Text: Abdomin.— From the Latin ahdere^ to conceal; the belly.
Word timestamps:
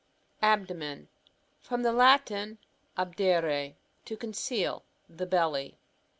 Abdomin.— 0.41 1.09
From 1.61 1.83
the 1.83 1.91
Latin 1.91 2.57
ahdere^ 2.97 3.75
to 4.05 4.17
conceal; 4.17 4.83
the 5.07 5.27
belly. 5.27 5.77